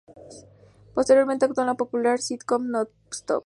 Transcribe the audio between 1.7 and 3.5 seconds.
popular sitcom"Nonstop".